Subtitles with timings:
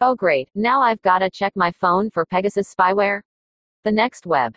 [0.00, 3.22] Oh great, now I've gotta check my phone for Pegasus spyware?
[3.82, 4.54] The next web.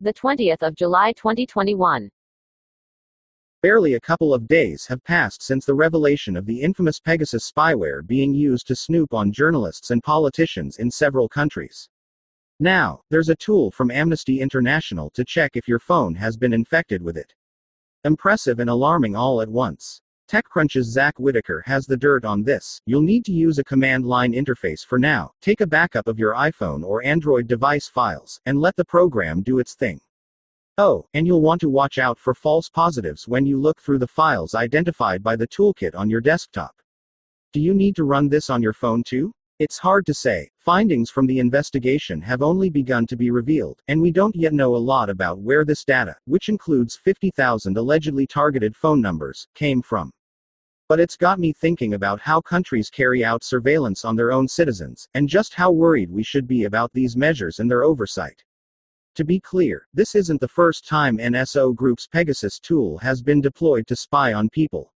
[0.00, 2.08] The 20th of July 2021.
[3.62, 8.06] Barely a couple of days have passed since the revelation of the infamous Pegasus spyware
[8.06, 11.88] being used to snoop on journalists and politicians in several countries.
[12.60, 17.02] Now, there's a tool from Amnesty International to check if your phone has been infected
[17.02, 17.34] with it.
[18.04, 20.00] Impressive and alarming all at once.
[20.28, 22.80] TechCrunch's Zack Whittaker has the dirt on this.
[22.84, 25.30] You'll need to use a command line interface for now.
[25.40, 29.60] Take a backup of your iPhone or Android device files, and let the program do
[29.60, 30.00] its thing.
[30.78, 34.08] Oh, and you'll want to watch out for false positives when you look through the
[34.08, 36.74] files identified by the toolkit on your desktop.
[37.52, 39.32] Do you need to run this on your phone too?
[39.58, 40.50] It's hard to say.
[40.58, 44.76] Findings from the investigation have only begun to be revealed, and we don't yet know
[44.76, 50.12] a lot about where this data, which includes 50,000 allegedly targeted phone numbers, came from.
[50.90, 55.08] But it's got me thinking about how countries carry out surveillance on their own citizens,
[55.14, 58.44] and just how worried we should be about these measures and their oversight.
[59.14, 63.86] To be clear, this isn't the first time NSO Group's Pegasus tool has been deployed
[63.86, 64.92] to spy on people.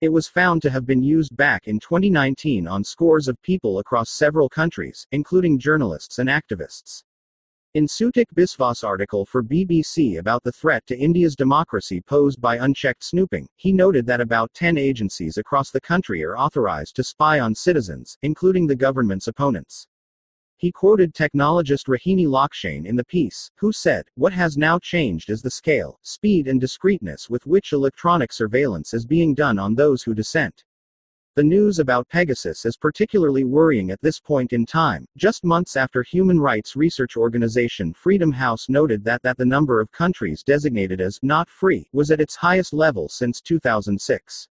[0.00, 4.10] It was found to have been used back in 2019 on scores of people across
[4.10, 7.02] several countries, including journalists and activists.
[7.74, 13.02] In Soutik Biswas' article for BBC about the threat to India's democracy posed by unchecked
[13.02, 17.52] snooping, he noted that about 10 agencies across the country are authorized to spy on
[17.52, 19.88] citizens, including the government's opponents.
[20.60, 25.40] He quoted technologist Rohini Lakshané in the piece, who said, What has now changed is
[25.40, 30.14] the scale, speed, and discreteness with which electronic surveillance is being done on those who
[30.14, 30.64] dissent.
[31.36, 36.02] The news about Pegasus is particularly worrying at this point in time, just months after
[36.02, 41.20] human rights research organization Freedom House noted that, that the number of countries designated as
[41.22, 44.48] not free was at its highest level since 2006.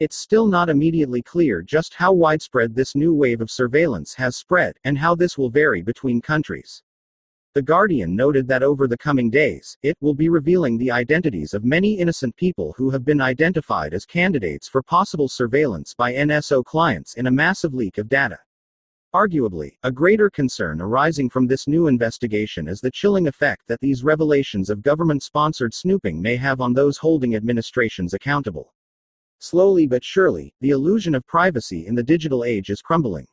[0.00, 4.78] It's still not immediately clear just how widespread this new wave of surveillance has spread,
[4.84, 6.82] and how this will vary between countries.
[7.52, 11.66] The Guardian noted that over the coming days, it will be revealing the identities of
[11.66, 17.16] many innocent people who have been identified as candidates for possible surveillance by NSO clients
[17.16, 18.38] in a massive leak of data.
[19.14, 24.02] Arguably, a greater concern arising from this new investigation is the chilling effect that these
[24.02, 28.72] revelations of government sponsored snooping may have on those holding administrations accountable.
[29.42, 33.26] Slowly but surely, the illusion of privacy in the digital age is crumbling.